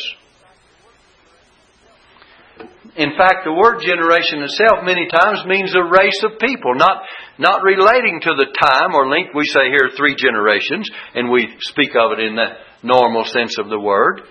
[2.97, 7.03] In fact, the word generation itself many times means a race of people, not,
[7.38, 9.35] not relating to the time or length.
[9.35, 13.68] We say here three generations, and we speak of it in the normal sense of
[13.68, 14.23] the word.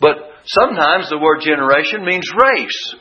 [0.00, 2.94] But sometimes the word generation means race.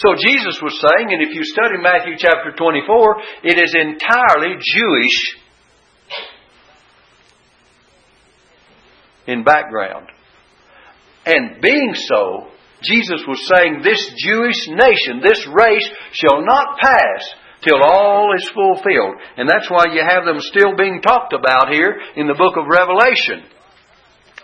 [0.00, 5.36] So Jesus was saying, and if you study Matthew chapter 24, it is entirely Jewish
[9.26, 10.08] in background.
[11.26, 12.48] And being so,
[12.82, 19.20] Jesus was saying, This Jewish nation, this race shall not pass till all is fulfilled.
[19.36, 22.64] And that's why you have them still being talked about here in the book of
[22.72, 23.44] Revelation,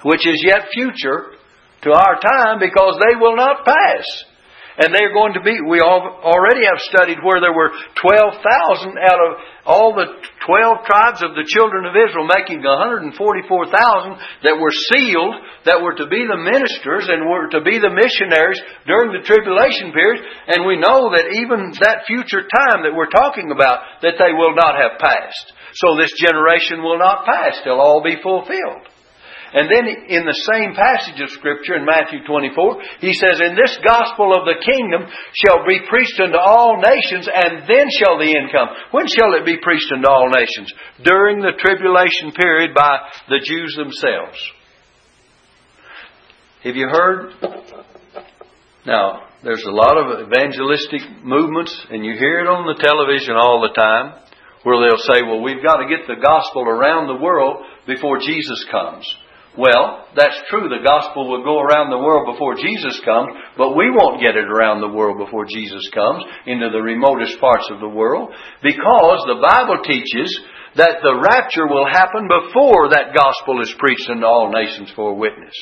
[0.04, 1.32] which is yet future
[1.80, 4.04] to our time because they will not pass.
[4.76, 9.30] And they're going to be, we already have studied where there were 12,000 out of
[9.64, 10.04] all the
[10.44, 13.16] 12 tribes of the children of Israel, making 144,000
[14.44, 15.34] that were sealed,
[15.64, 19.96] that were to be the ministers and were to be the missionaries during the tribulation
[19.96, 20.20] period.
[20.52, 24.52] And we know that even that future time that we're talking about, that they will
[24.52, 25.56] not have passed.
[25.72, 28.92] So this generation will not pass till all be fulfilled.
[29.54, 33.78] And then in the same passage of Scripture in Matthew 24, he says, And this
[33.86, 35.06] gospel of the kingdom
[35.38, 38.68] shall be preached unto all nations, and then shall the end come.
[38.90, 40.72] When shall it be preached unto all nations?
[41.02, 44.38] During the tribulation period by the Jews themselves.
[46.64, 47.30] Have you heard?
[48.84, 53.62] Now, there's a lot of evangelistic movements, and you hear it on the television all
[53.62, 54.18] the time,
[54.64, 58.66] where they'll say, Well, we've got to get the gospel around the world before Jesus
[58.70, 59.06] comes.
[59.56, 60.68] Well, that's true.
[60.68, 64.44] The gospel will go around the world before Jesus comes, but we won't get it
[64.44, 69.40] around the world before Jesus comes into the remotest parts of the world because the
[69.40, 70.28] Bible teaches
[70.76, 75.16] that the rapture will happen before that gospel is preached unto all nations for a
[75.16, 75.56] witness.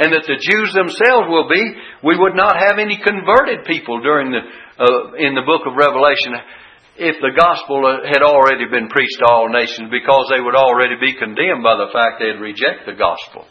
[0.00, 1.60] And that the Jews themselves will be,
[2.00, 4.40] we would not have any converted people during the,
[4.80, 6.40] uh, in the book of Revelation
[7.00, 11.16] if the gospel had already been preached to all nations because they would already be
[11.16, 13.48] condemned by the fact they'd reject the gospel.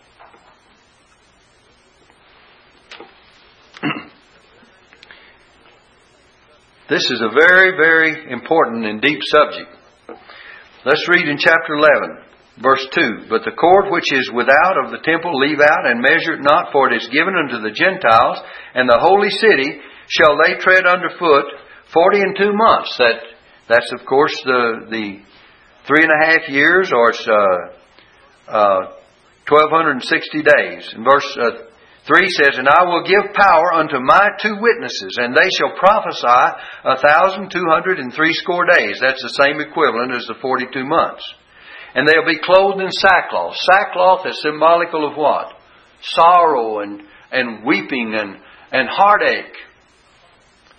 [6.94, 9.74] this is a very, very important and deep subject.
[10.86, 13.34] Let's read in chapter 11, verse 2.
[13.34, 16.72] But the court which is without of the temple leave out and measure it not,
[16.72, 18.38] for it is given unto the Gentiles,
[18.78, 21.50] and the holy city shall they tread under foot
[21.92, 22.94] forty and two months.
[23.02, 23.39] That
[23.70, 25.22] that's, of course, the, the
[25.86, 28.82] three and a half years, or it's uh, uh,
[29.46, 30.90] 1,260 days.
[30.98, 31.70] And verse uh,
[32.10, 36.42] 3 says, And I will give power unto my two witnesses, and they shall prophesy
[36.82, 38.98] a thousand two hundred and threescore days.
[39.00, 41.22] That's the same equivalent as the 42 months.
[41.94, 43.54] And they'll be clothed in sackcloth.
[43.70, 45.54] Sackcloth is symbolical of what?
[46.02, 47.02] Sorrow and,
[47.32, 48.38] and weeping and,
[48.72, 49.58] and heartache.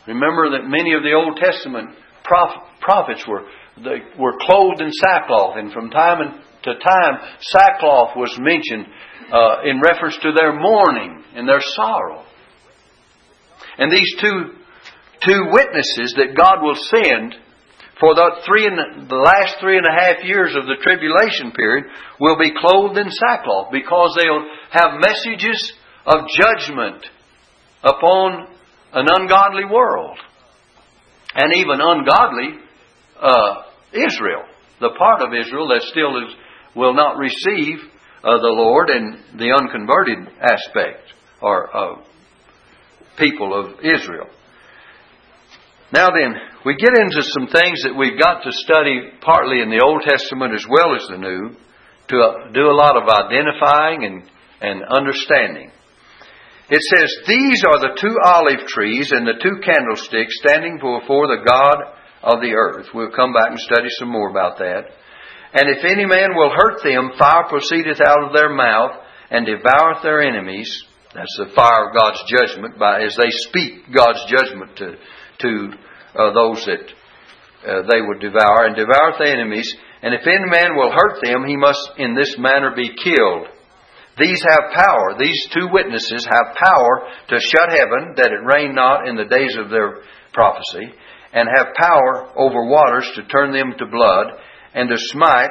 [0.08, 1.90] Remember that many of the Old Testament
[2.24, 3.46] prophets prophets were
[3.78, 8.86] they were clothed in sackcloth, and from time to time, sackcloth was mentioned
[9.32, 12.24] uh, in reference to their mourning and their sorrow.
[13.78, 14.58] And these two
[15.22, 17.36] two witnesses that God will send
[18.00, 21.84] for the three and the last three and a half years of the tribulation period
[22.18, 25.72] will be clothed in sackcloth because they'll have messages
[26.06, 27.06] of judgment
[27.84, 28.48] upon
[28.92, 30.18] an ungodly world
[31.34, 32.58] and even ungodly
[33.20, 34.44] uh, Israel,
[34.80, 36.34] the part of Israel that still is,
[36.74, 37.78] will not receive
[38.22, 42.02] uh, the Lord and the unconverted aspect or uh,
[43.18, 44.28] people of Israel.
[45.92, 49.82] Now then, we get into some things that we've got to study partly in the
[49.82, 51.56] Old Testament as well as the New
[52.08, 54.22] to uh, do a lot of identifying and,
[54.60, 55.70] and understanding.
[56.70, 61.42] It says, These are the two olive trees and the two candlesticks standing before the
[61.42, 62.86] God of the earth.
[62.94, 64.92] We'll come back and study some more about that.
[65.52, 68.92] And if any man will hurt them, fire proceedeth out of their mouth
[69.30, 70.70] and devoureth their enemies.
[71.14, 74.94] That's the fire of God's judgment by as they speak God's judgment to
[75.40, 75.72] to
[76.14, 76.84] uh, those that
[77.66, 79.74] uh, they would devour and devoureth their enemies.
[80.02, 83.48] And if any man will hurt them, he must in this manner be killed.
[84.18, 85.16] These have power.
[85.18, 89.56] These two witnesses have power to shut heaven that it rain not in the days
[89.56, 90.92] of their prophecy,
[91.32, 94.26] and have power over waters to turn them to blood,
[94.74, 95.50] and to smite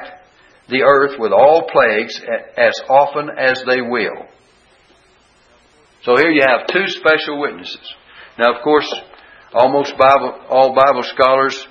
[0.69, 2.21] the earth with all plagues
[2.57, 4.27] as often as they will.
[6.03, 7.93] So here you have two special witnesses.
[8.37, 8.87] Now, of course,
[9.53, 11.67] almost Bible, all Bible scholars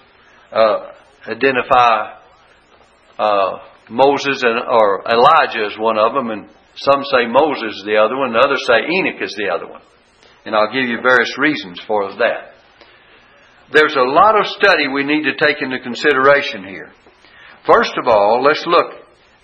[0.53, 0.93] uh,
[1.27, 2.15] identify
[3.19, 7.97] uh, Moses and or Elijah as one of them, and some say Moses is the
[7.97, 9.81] other one, and others say Enoch is the other one.
[10.45, 12.58] And I'll give you various reasons for that.
[13.71, 16.91] There's a lot of study we need to take into consideration here.
[17.67, 18.93] First of all, let's look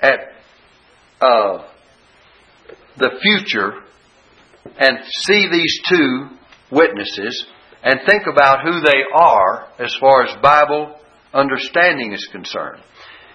[0.00, 0.18] at
[1.20, 1.66] uh,
[2.96, 3.72] the future
[4.78, 6.28] and see these two
[6.70, 7.46] witnesses
[7.82, 10.98] and think about who they are as far as Bible
[11.34, 12.82] understanding is concerned.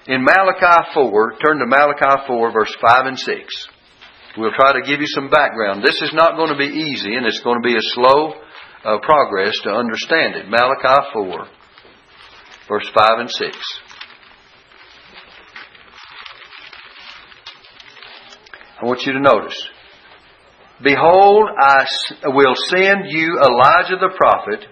[0.08, 3.68] In Malachi 4, turn to Malachi 4, verse 5 and 6.
[4.38, 5.84] We'll try to give you some background.
[5.84, 8.34] This is not going to be easy, and it's going to be a slow
[8.86, 10.50] uh, progress to understand it.
[10.50, 11.48] Malachi 4,
[12.68, 13.58] verse 5 and 6.
[18.82, 19.58] I want you to notice.
[20.82, 21.84] Behold, I
[22.28, 24.64] will send you Elijah the prophet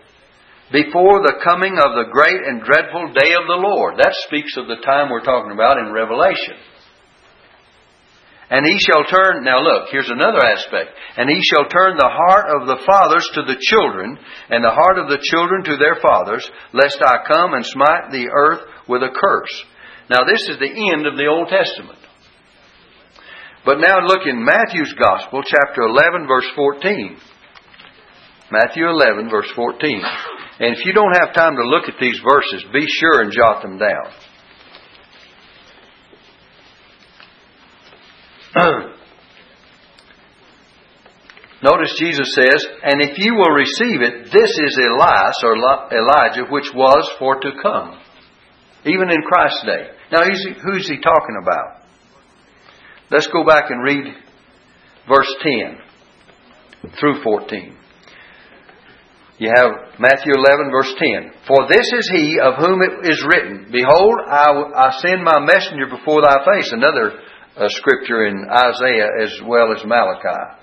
[0.72, 3.95] before the coming of the great and dreadful day of the Lord.
[3.97, 6.55] That speaks of the time we're talking about in Revelation.
[8.49, 10.95] And he shall turn, now look, here's another aspect.
[11.17, 14.17] And he shall turn the heart of the fathers to the children,
[14.49, 18.31] and the heart of the children to their fathers, lest I come and smite the
[18.31, 19.51] earth with a curse.
[20.09, 21.99] Now this is the end of the Old Testament.
[23.65, 27.19] But now look in Matthew's Gospel, chapter 11, verse 14.
[28.49, 30.01] Matthew 11, verse 14.
[30.59, 33.61] And if you don't have time to look at these verses, be sure and jot
[33.61, 34.07] them down.
[41.64, 46.72] Notice Jesus says, And if you will receive it, this is Elias or Elijah, which
[46.74, 47.99] was for to come.
[48.86, 49.89] Even in Christ's day.
[50.12, 51.82] Now, who's he talking about?
[53.10, 54.14] Let's go back and read
[55.08, 55.36] verse
[56.84, 57.78] 10 through 14.
[59.39, 61.32] You have Matthew 11, verse 10.
[61.47, 65.86] For this is he of whom it is written, Behold, I, I send my messenger
[65.89, 66.72] before thy face.
[66.72, 67.20] Another
[67.58, 70.62] uh, scripture in Isaiah as well as Malachi.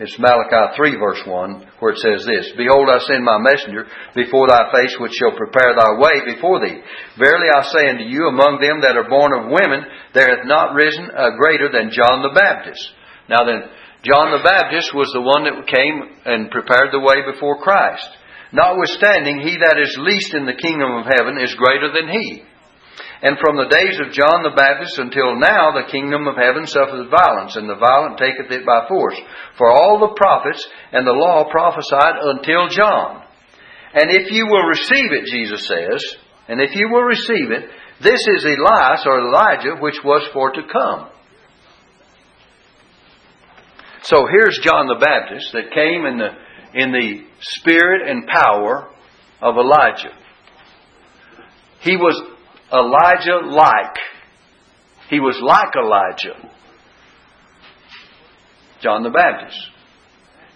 [0.00, 4.48] It's Malachi 3 verse 1 where it says this, Behold, I send my messenger before
[4.48, 6.80] thy face which shall prepare thy way before thee.
[7.18, 10.74] Verily I say unto you, among them that are born of women, there hath not
[10.74, 12.82] risen a greater than John the Baptist.
[13.28, 13.68] Now then,
[14.02, 15.96] John the Baptist was the one that came
[16.26, 18.08] and prepared the way before Christ.
[18.50, 22.42] Notwithstanding, he that is least in the kingdom of heaven is greater than he.
[23.22, 27.08] And from the days of John the Baptist until now, the kingdom of heaven suffereth
[27.08, 29.14] violence, and the violent taketh it by force.
[29.56, 33.22] For all the prophets and the law prophesied until John.
[33.94, 36.02] And if you will receive it, Jesus says,
[36.48, 37.70] and if you will receive it,
[38.02, 41.08] this is Elias or Elijah, which was for to come.
[44.02, 46.30] So here's John the Baptist that came in the,
[46.74, 48.88] in the spirit and power
[49.40, 50.10] of Elijah.
[51.82, 52.20] He was
[52.72, 53.96] Elijah like.
[55.10, 56.48] He was like Elijah.
[58.80, 59.58] John the Baptist.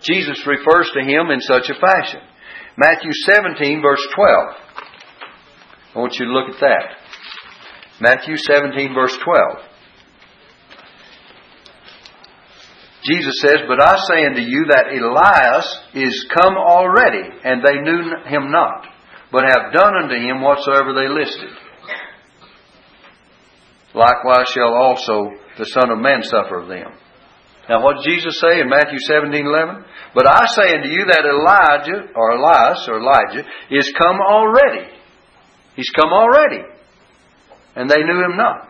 [0.02, 2.20] Jesus refers to him in such a fashion.
[2.76, 4.54] Matthew 17, verse 12.
[5.94, 6.96] I want you to look at that.
[8.00, 9.76] Matthew 17, verse 12.
[13.04, 18.02] Jesus says, But I say unto you that Elias is come already, and they knew
[18.26, 18.86] him not,
[19.30, 21.65] but have done unto him whatsoever they listed.
[23.96, 26.92] Likewise shall also the Son of Man suffer of them.
[27.68, 29.84] Now what did Jesus say in Matthew 17, 11?
[30.14, 34.86] But I say unto you that Elijah, or Elias, or Elijah, is come already.
[35.74, 36.62] He's come already.
[37.74, 38.68] And they knew him not,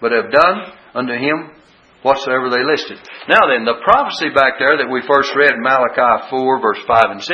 [0.00, 1.54] but have done unto him
[2.02, 2.98] whatsoever they listed.
[3.28, 7.16] Now then, the prophecy back there that we first read in Malachi 4, verse 5
[7.16, 7.32] and 6,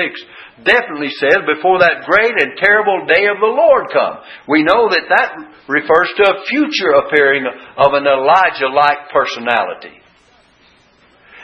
[0.64, 4.18] definitely says before that great and terrible day of the Lord come.
[4.48, 5.30] We know that that
[5.68, 7.44] refers to a future appearing
[7.76, 9.96] of an Elijah-like personality.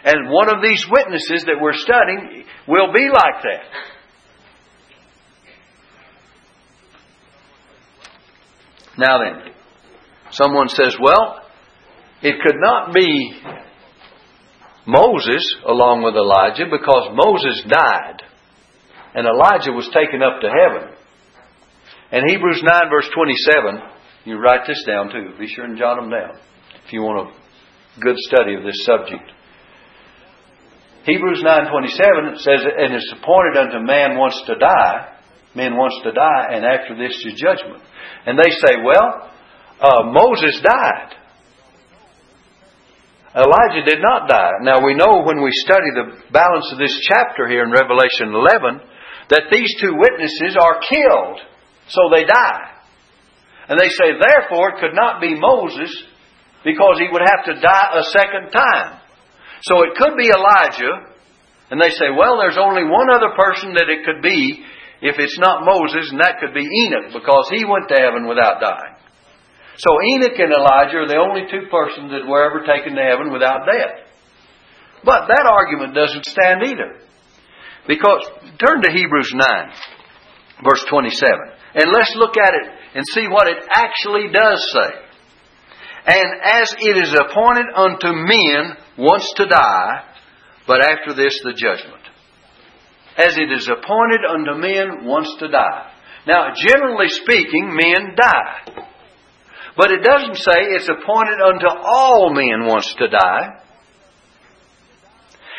[0.05, 3.65] And one of these witnesses that we're studying will be like that.
[8.99, 9.53] Now then,
[10.31, 11.43] someone says, well,
[12.23, 13.43] it could not be
[14.87, 18.23] Moses along with Elijah because Moses died
[19.17, 20.93] and Elijah was taken up to heaven.
[22.13, 23.81] And Hebrews 9 verse 27,
[24.27, 25.33] you write this down too.
[25.39, 26.39] Be sure and jot them down
[26.85, 29.33] if you want a good study of this subject.
[31.07, 35.07] Hebrews 9:27 says, "And it's appointed unto man once to die,
[35.55, 37.81] men once to die, and after this is judgment."
[38.27, 39.31] And they say, "Well,
[39.81, 41.15] uh, Moses died.
[43.37, 44.53] Elijah did not die.
[44.63, 48.81] Now we know when we study the balance of this chapter here in Revelation 11
[49.29, 51.41] that these two witnesses are killed,
[51.89, 52.71] so they die.
[53.69, 55.91] And they say, therefore, it could not be Moses
[56.63, 59.01] because he would have to die a second time.
[59.63, 61.15] So it could be Elijah
[61.71, 64.63] And they say, well, there's only one other person that it could be
[65.03, 68.63] if it's not Moses, and that could be Enoch because he went to heaven without
[68.63, 68.95] dying.
[69.77, 73.33] So Enoch and Elijah are the only two persons that were ever taken to heaven
[73.33, 74.09] without death.
[75.05, 77.06] But that argument doesn't stand either.
[77.87, 78.23] Because,
[78.59, 79.45] turn to Hebrews 9,
[80.65, 81.39] verse 27,
[81.75, 85.07] and let's look at it and see what it actually does say.
[86.07, 90.05] And as it is appointed unto men once to die,
[90.67, 92.03] but after this the judgment.
[93.17, 95.93] As it is appointed unto men once to die.
[96.27, 98.85] Now, generally speaking, men die.
[99.77, 103.63] But it doesn't say it's appointed unto all men once to die.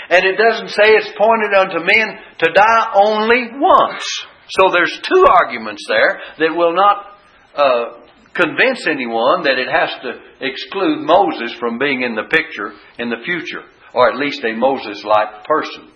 [0.09, 4.05] And it doesn't say it's appointed unto men to die only once.
[4.49, 7.17] So there's two arguments there that will not
[7.55, 13.09] uh, convince anyone that it has to exclude Moses from being in the picture in
[13.09, 15.91] the future, or at least a Moses like person.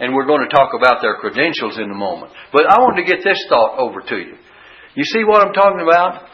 [0.00, 2.32] And we're going to talk about their credentials in a moment.
[2.52, 4.36] But I want to get this thought over to you.
[4.94, 6.28] You see what I'm talking about?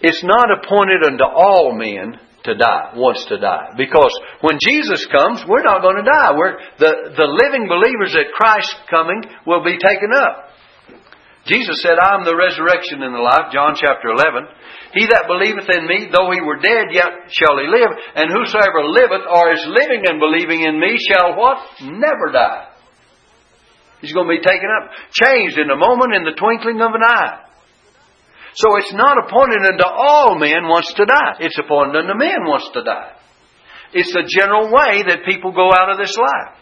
[0.00, 3.72] It's not appointed unto all men to die, wants to die.
[3.76, 4.12] Because
[4.44, 6.30] when Jesus comes, we're not going to die.
[6.36, 10.52] We're, the, the living believers at Christ's coming will be taken up.
[11.48, 14.48] Jesus said, I am the resurrection and the life, John chapter 11.
[14.96, 17.92] He that believeth in me, though he were dead, yet shall he live.
[18.16, 21.60] And whosoever liveth or is living and believing in me shall what?
[21.84, 22.72] Never die.
[24.00, 27.04] He's going to be taken up, changed in a moment, in the twinkling of an
[27.04, 27.53] eye.
[28.54, 31.36] So it's not appointed unto all men wants to die.
[31.40, 33.12] It's appointed unto men wants to die.
[33.92, 36.58] It's the general way that people go out of this life.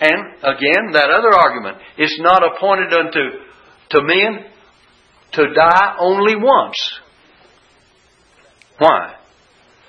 [0.00, 3.20] And again, that other argument, it's not appointed unto
[3.90, 4.44] to men
[5.32, 7.00] to die only once.
[8.78, 9.14] Why?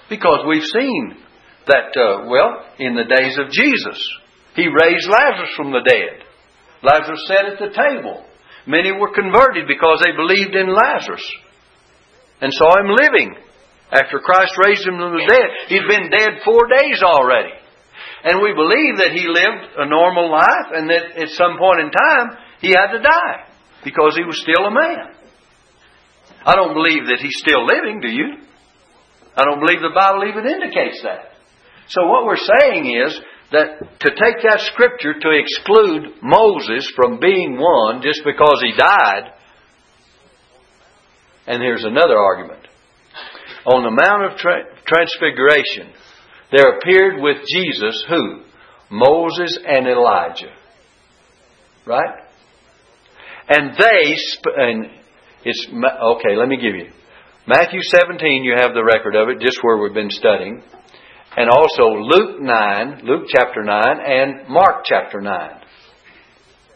[0.10, 1.18] Because we've seen
[1.68, 4.00] that, uh, well, in the days of Jesus,
[4.56, 6.24] He raised Lazarus from the dead.
[6.84, 8.25] Lazarus sat at the table.
[8.68, 11.26] Many were converted because they believed in Lazarus
[12.42, 13.36] and saw him living
[13.92, 15.50] after Christ raised him from the dead.
[15.70, 17.54] He'd been dead four days already.
[18.26, 21.92] And we believe that he lived a normal life and that at some point in
[21.94, 23.46] time he had to die
[23.84, 25.14] because he was still a man.
[26.44, 28.42] I don't believe that he's still living, do you?
[29.38, 31.38] I don't believe the Bible even indicates that.
[31.90, 37.58] So what we're saying is that to take that scripture to exclude Moses from being
[37.58, 39.32] one just because he died,
[41.48, 42.68] and here's another argument.
[43.66, 45.94] On the Mount of Tra- Transfiguration,
[46.52, 48.42] there appeared with Jesus who?
[48.90, 50.54] Moses and Elijah.
[51.86, 52.22] Right?
[53.48, 54.86] And they, sp- and
[55.44, 56.92] it's, okay, let me give you.
[57.48, 60.64] Matthew 17, you have the record of it, just where we've been studying
[61.38, 65.50] and also Luke 9, Luke chapter 9, and Mark chapter 9.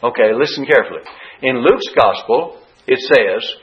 [0.03, 1.01] Okay, listen carefully.
[1.41, 3.55] In Luke's gospel, it says,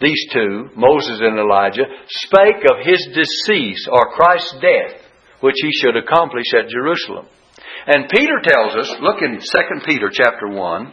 [0.00, 5.00] these two, Moses and Elijah, spake of his decease or Christ's death,
[5.40, 7.26] which he should accomplish at Jerusalem.
[7.86, 10.92] And Peter tells us, look in 2 Peter chapter 1,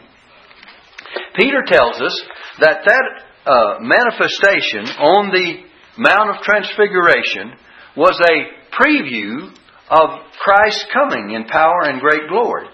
[1.36, 2.24] Peter tells us
[2.60, 3.04] that that
[3.46, 5.64] uh, manifestation on the
[5.98, 7.52] Mount of Transfiguration
[7.96, 9.50] was a preview
[9.90, 10.10] of
[10.42, 12.66] Christ's coming in power and great glory.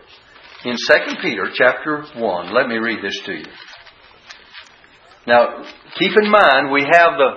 [0.65, 3.45] In 2 Peter chapter 1, let me read this to you.
[5.27, 5.65] Now,
[5.99, 7.31] keep in mind, we have the,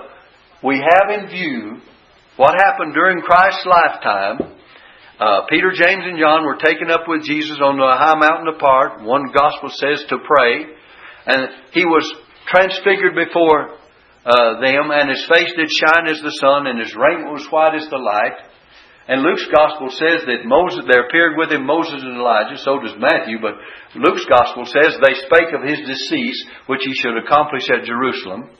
[0.62, 1.80] we have in view
[2.36, 4.56] what happened during Christ's lifetime.
[5.18, 9.02] Uh, Peter, James, and John were taken up with Jesus on the high mountain apart.
[9.02, 10.66] One gospel says to pray.
[11.26, 12.04] And he was
[12.46, 13.74] transfigured before
[14.26, 17.74] uh, them, and his face did shine as the sun, and his raiment was white
[17.74, 18.55] as the light.
[19.06, 22.98] And Luke's gospel says that Moses, there appeared with him Moses and Elijah, so does
[22.98, 23.54] Matthew, but
[23.94, 28.50] Luke's gospel says they spake of his decease, which he should accomplish at Jerusalem.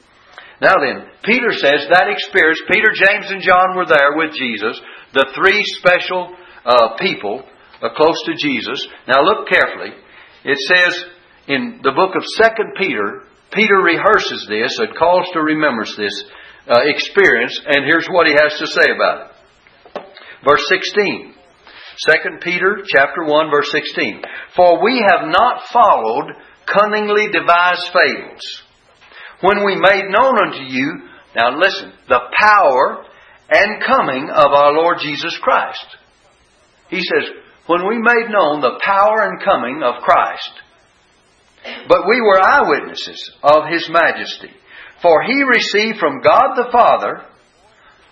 [0.63, 4.79] Now then, Peter says that experience, Peter, James, and John were there with Jesus,
[5.13, 6.33] the three special
[6.65, 7.43] uh, people
[7.83, 8.87] uh, close to Jesus.
[9.07, 9.91] Now look carefully.
[10.45, 11.05] It says
[11.47, 16.23] in the book of Second Peter, Peter rehearses this and calls to remembrance this
[16.67, 19.36] uh, experience, and here's what he has to say about it.
[20.43, 21.33] Verse 16.
[22.05, 24.21] 2 Peter chapter 1 verse 16.
[24.55, 26.33] For we have not followed
[26.65, 28.63] cunningly devised fables.
[29.41, 31.01] When we made known unto you,
[31.35, 33.05] now listen, the power
[33.49, 35.85] and coming of our Lord Jesus Christ.
[36.89, 37.29] He says,
[37.67, 40.51] when we made known the power and coming of Christ,
[41.87, 44.51] but we were eyewitnesses of His majesty.
[45.01, 47.25] For He received from God the Father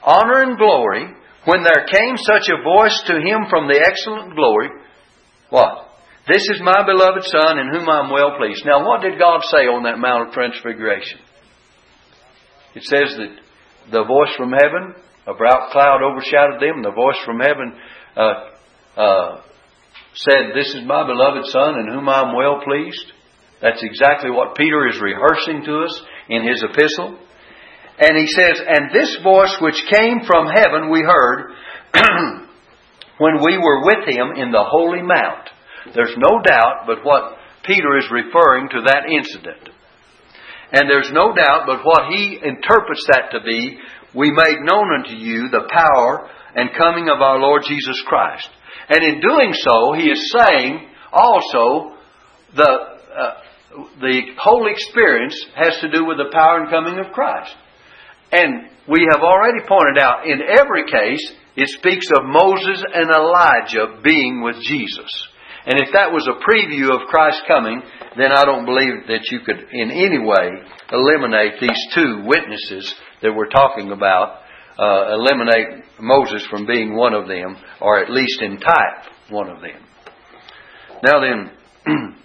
[0.03, 1.07] honor and glory
[1.46, 4.70] when there came such a voice to him from the excellent glory,
[5.50, 5.86] What?
[6.28, 8.66] This is my beloved Son in whom I'm well pleased.
[8.66, 11.20] Now, what did God say on that Mount of Transfiguration?
[12.74, 13.30] It says that
[13.91, 14.96] the voice from heaven,
[15.28, 17.78] a bright cloud overshadowed them, the voice from heaven
[18.18, 19.41] uh, uh,
[20.16, 23.14] said, This is my beloved Son in whom I'm well pleased.
[23.62, 27.20] That's exactly what Peter is rehearsing to us in his epistle.
[27.98, 31.52] And he says, And this voice which came from heaven we heard
[33.18, 35.50] when we were with him in the holy mount.
[35.93, 39.70] There's no doubt but what Peter is referring to that incident.
[40.72, 43.78] And there's no doubt but what he interprets that to be,
[44.14, 48.50] we made known unto you the power and coming of our Lord Jesus Christ.
[48.89, 51.96] And in doing so, he is saying also
[52.56, 52.70] the,
[53.18, 53.34] uh,
[54.02, 57.56] the whole experience has to do with the power and coming of Christ.
[58.36, 61.23] And we have already pointed out in every case,
[61.55, 65.09] it speaks of Moses and Elijah being with Jesus.
[65.65, 67.81] And if that was a preview of Christ's coming,
[68.17, 70.51] then I don't believe that you could in any way
[70.91, 74.41] eliminate these two witnesses that we're talking about,
[74.77, 79.61] uh, eliminate Moses from being one of them, or at least in type, one of
[79.61, 79.81] them.
[81.01, 81.51] Now then,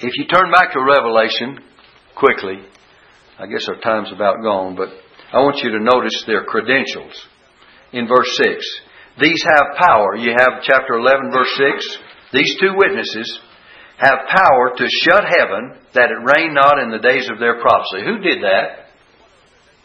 [0.00, 1.60] if you turn back to Revelation
[2.16, 2.56] quickly,
[3.38, 4.88] I guess our time's about gone, but
[5.32, 7.14] I want you to notice their credentials
[7.92, 8.64] in verse 6.
[9.20, 10.14] These have power.
[10.16, 11.98] You have chapter 11, verse 6.
[12.32, 13.40] These two witnesses
[13.98, 18.04] have power to shut heaven that it rain not in the days of their prophecy.
[18.04, 18.86] Who did that?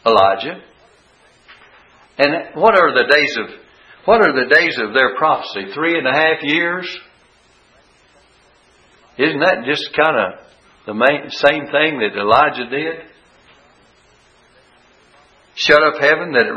[0.05, 0.61] Elijah.
[2.17, 3.61] And what are the days of
[4.05, 5.71] what are the days of their prophecy?
[5.73, 6.85] Three and a half years?
[9.17, 10.45] Isn't that just kind of
[10.87, 13.10] the main, same thing that Elijah did?
[15.61, 16.53] Shut up heaven that it